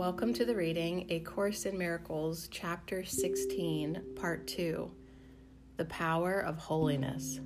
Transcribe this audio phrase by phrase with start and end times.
[0.00, 4.90] Welcome to the reading A Course in Miracles, Chapter 16, Part 2
[5.76, 7.38] The Power of Holiness.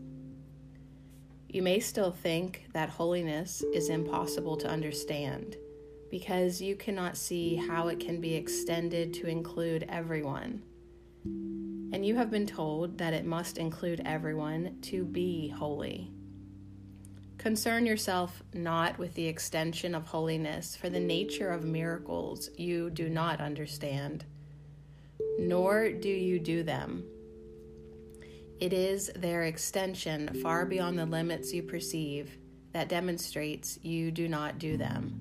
[1.48, 5.56] You may still think that holiness is impossible to understand
[6.12, 10.62] because you cannot see how it can be extended to include everyone.
[11.24, 16.12] And you have been told that it must include everyone to be holy.
[17.44, 23.10] Concern yourself not with the extension of holiness, for the nature of miracles you do
[23.10, 24.24] not understand,
[25.38, 27.04] nor do you do them.
[28.60, 32.38] It is their extension far beyond the limits you perceive
[32.72, 35.20] that demonstrates you do not do them.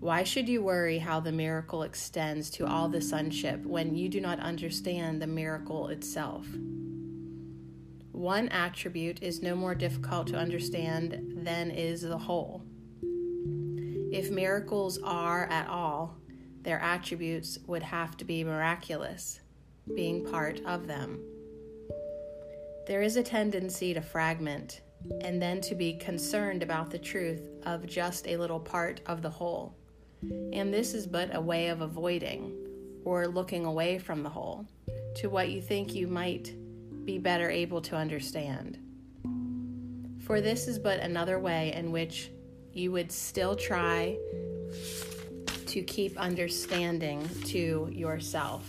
[0.00, 4.22] Why should you worry how the miracle extends to all the sonship when you do
[4.22, 6.46] not understand the miracle itself?
[8.16, 12.64] One attribute is no more difficult to understand than is the whole.
[14.10, 16.16] If miracles are at all,
[16.62, 19.40] their attributes would have to be miraculous,
[19.94, 21.20] being part of them.
[22.86, 24.80] There is a tendency to fragment
[25.20, 29.30] and then to be concerned about the truth of just a little part of the
[29.30, 29.76] whole.
[30.54, 32.56] And this is but a way of avoiding
[33.04, 34.66] or looking away from the whole
[35.16, 36.54] to what you think you might
[37.06, 38.78] be better able to understand.
[40.26, 42.30] For this is but another way in which
[42.72, 44.18] you would still try
[45.66, 48.68] to keep understanding to yourself.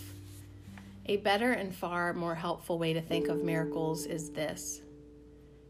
[1.08, 4.82] A better and far more helpful way to think of miracles is this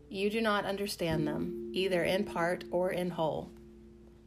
[0.10, 3.52] you do not understand them, either in part or in whole,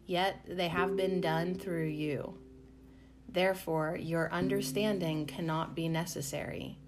[0.07, 2.35] yet they have been done through you.
[3.29, 6.80] Therefore, your understanding cannot be necessary.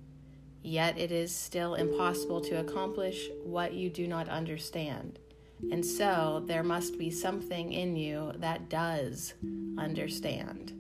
[0.63, 5.19] Yet it is still impossible to accomplish what you do not understand.
[5.71, 9.35] And so there must be something in you that does
[9.79, 10.73] understand.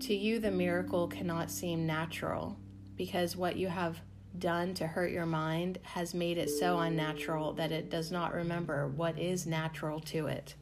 [0.00, 2.58] To you, the miracle cannot seem natural
[2.96, 4.00] because what you have
[4.38, 8.88] done to hurt your mind has made it so unnatural that it does not remember
[8.88, 10.54] what is natural to it.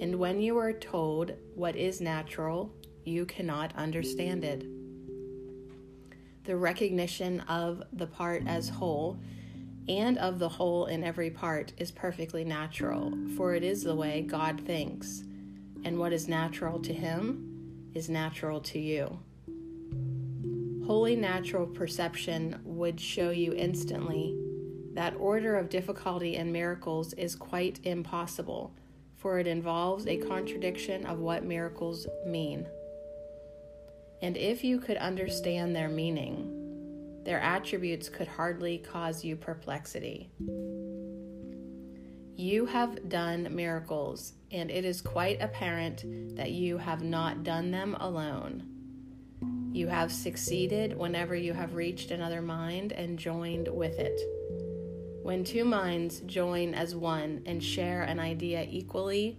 [0.00, 2.72] And when you are told what is natural,
[3.04, 4.64] you cannot understand it
[6.44, 9.18] the recognition of the part as whole
[9.88, 14.22] and of the whole in every part is perfectly natural, for it is the way
[14.22, 15.24] God thinks,
[15.84, 19.18] and what is natural to Him is natural to you.
[20.86, 24.38] Wholly natural perception would show you instantly
[24.92, 28.74] that order of difficulty and miracles is quite impossible,
[29.16, 32.66] for it involves a contradiction of what miracles mean.
[34.24, 40.30] And if you could understand their meaning, their attributes could hardly cause you perplexity.
[42.34, 47.98] You have done miracles, and it is quite apparent that you have not done them
[48.00, 48.62] alone.
[49.74, 54.18] You have succeeded whenever you have reached another mind and joined with it.
[55.22, 59.38] When two minds join as one and share an idea equally,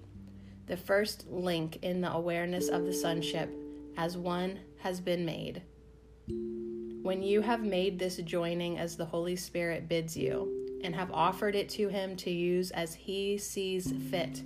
[0.68, 3.52] the first link in the awareness of the sonship
[3.98, 5.64] as one has been made.
[7.02, 11.56] When you have made this joining as the Holy Spirit bids you, and have offered
[11.56, 14.44] it to Him to use as He sees fit,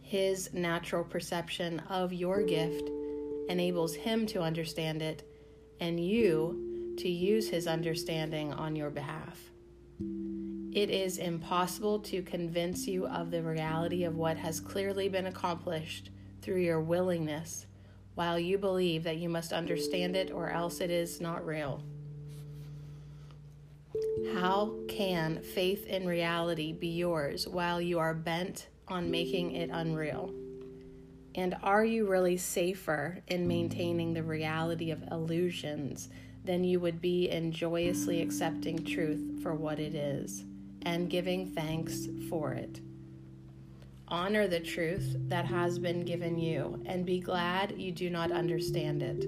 [0.00, 2.88] His natural perception of your gift
[3.48, 5.28] enables Him to understand it,
[5.80, 9.40] and you to use His understanding on your behalf.
[10.72, 16.10] It is impossible to convince you of the reality of what has clearly been accomplished
[16.42, 17.66] through your willingness
[18.14, 21.82] while you believe that you must understand it or else it is not real.
[24.34, 30.32] How can faith in reality be yours while you are bent on making it unreal?
[31.34, 36.08] And are you really safer in maintaining the reality of illusions
[36.44, 40.44] than you would be in joyously accepting truth for what it is
[40.82, 42.80] and giving thanks for it?
[44.12, 49.04] Honor the truth that has been given you and be glad you do not understand
[49.04, 49.24] it.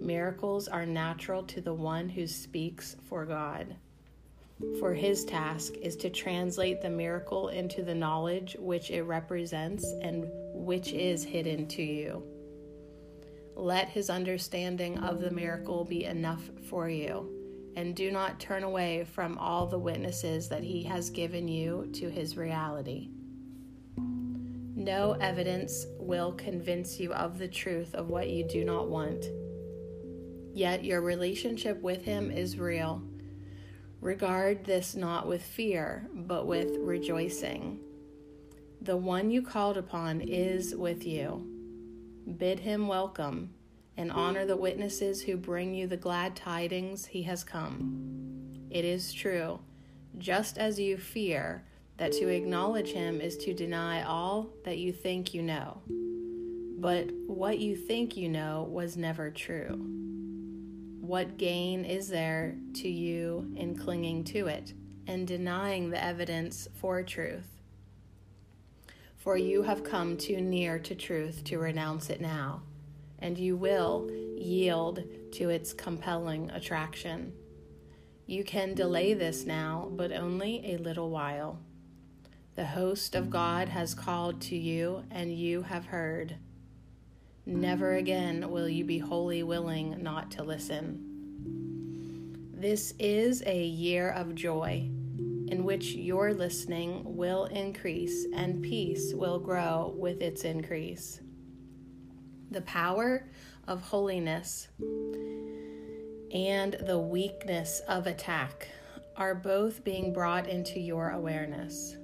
[0.00, 3.76] Miracles are natural to the one who speaks for God.
[4.78, 10.24] For his task is to translate the miracle into the knowledge which it represents and
[10.54, 12.22] which is hidden to you.
[13.56, 17.28] Let his understanding of the miracle be enough for you,
[17.76, 22.08] and do not turn away from all the witnesses that he has given you to
[22.08, 23.10] his reality.
[24.74, 29.26] No evidence will convince you of the truth of what you do not want.
[30.54, 33.02] Yet your relationship with Him is real.
[34.00, 37.78] Regard this not with fear, but with rejoicing.
[38.80, 41.46] The one you called upon is with you.
[42.38, 43.50] Bid him welcome
[43.98, 48.66] and honor the witnesses who bring you the glad tidings he has come.
[48.70, 49.60] It is true,
[50.16, 51.66] just as you fear
[52.00, 55.82] that to acknowledge him is to deny all that you think you know.
[56.78, 59.76] But what you think you know was never true.
[61.02, 64.72] What gain is there to you in clinging to it
[65.06, 67.60] and denying the evidence for truth?
[69.18, 72.62] For you have come too near to truth to renounce it now,
[73.18, 77.34] and you will yield to its compelling attraction.
[78.24, 81.58] You can delay this now, but only a little while.
[82.60, 86.36] The host of God has called to you, and you have heard.
[87.46, 91.00] Never again will you be wholly willing not to listen.
[92.52, 94.90] This is a year of joy
[95.48, 101.22] in which your listening will increase and peace will grow with its increase.
[102.50, 103.26] The power
[103.68, 104.68] of holiness
[106.34, 108.68] and the weakness of attack
[109.16, 111.96] are both being brought into your awareness.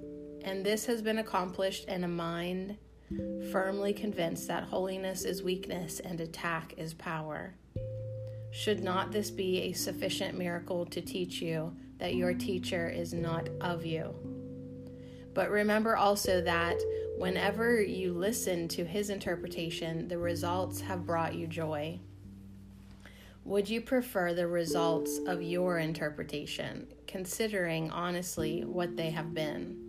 [0.46, 2.76] And this has been accomplished in a mind
[3.50, 7.56] firmly convinced that holiness is weakness and attack is power.
[8.52, 13.48] Should not this be a sufficient miracle to teach you that your teacher is not
[13.60, 14.14] of you.
[15.34, 16.76] But remember also that
[17.18, 21.98] whenever you listen to his interpretation, the results have brought you joy.
[23.44, 29.85] Would you prefer the results of your interpretation, considering honestly what they have been?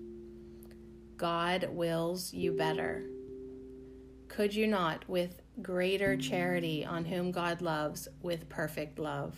[1.17, 3.03] God wills you better.
[4.27, 9.35] Could you not, with greater charity on whom God loves, with perfect love?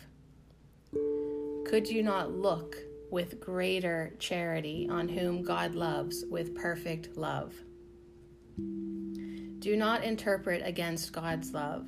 [1.65, 2.75] Could you not look
[3.11, 7.53] with greater charity on whom God loves with perfect love?
[8.57, 11.85] Do not interpret against God's love,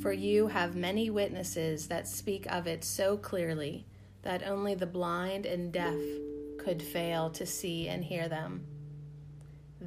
[0.00, 3.86] for you have many witnesses that speak of it so clearly
[4.22, 5.98] that only the blind and deaf
[6.58, 8.66] could fail to see and hear them.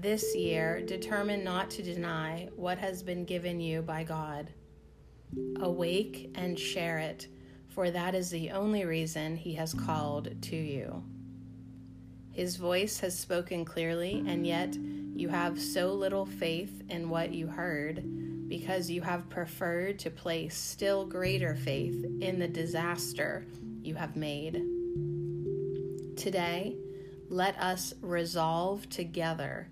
[0.02, 4.50] This year, determine not to deny what has been given you by God.
[5.60, 7.28] Awake and share it
[7.68, 11.04] for that is the only reason he has called to you.
[12.32, 17.48] His voice has spoken clearly, and yet you have so little faith in what you
[17.48, 23.46] heard because you have preferred to place still greater faith in the disaster
[23.82, 24.64] you have made.
[26.16, 26.78] Today,
[27.30, 29.68] let us resolve together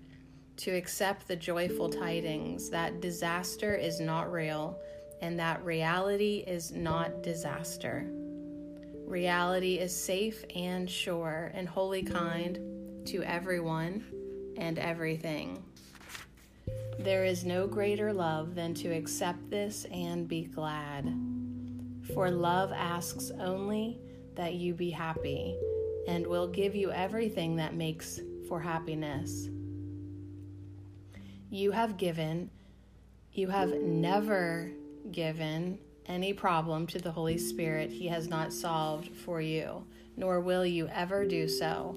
[0.58, 4.78] to accept the joyful tidings that disaster is not real
[5.20, 8.06] and that reality is not disaster.
[9.06, 12.58] Reality is safe and sure and wholly kind
[13.06, 14.04] to everyone
[14.56, 15.62] and everything.
[16.98, 21.16] There is no greater love than to accept this and be glad.
[22.14, 23.98] For love asks only
[24.34, 25.56] that you be happy
[26.08, 29.48] and will give you everything that makes for happiness.
[31.50, 32.50] You have given,
[33.32, 34.70] you have never
[35.10, 39.86] given any problem to the Holy Spirit he has not solved for you,
[40.16, 41.96] nor will you ever do so.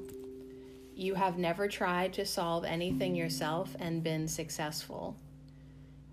[0.96, 5.18] You have never tried to solve anything yourself and been successful.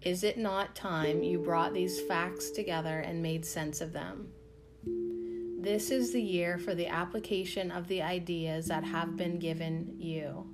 [0.02, 4.33] Is it not time you brought these facts together and made sense of them?
[5.61, 10.47] This is the year for the application of the ideas that have been given you.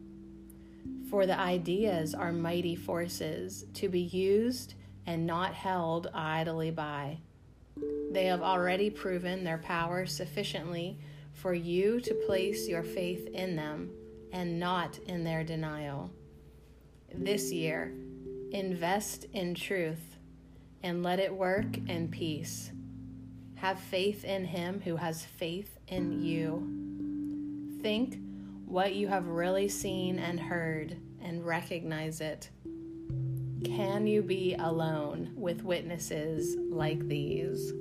[1.14, 4.74] For the ideas are mighty forces to be used
[5.06, 7.18] and not held idly by.
[8.10, 10.98] They have already proven their power sufficiently
[11.32, 13.92] for you to place your faith in them
[14.32, 16.10] and not in their denial.
[17.14, 17.94] This year,
[18.50, 20.16] invest in truth
[20.82, 22.72] and let it work in peace.
[23.54, 27.78] Have faith in Him who has faith in you.
[27.82, 28.18] Think
[28.74, 32.50] what you have really seen and heard and recognize it.
[33.64, 37.72] Can you be alone with witnesses like these?